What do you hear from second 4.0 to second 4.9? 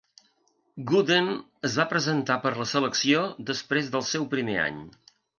seu primer any.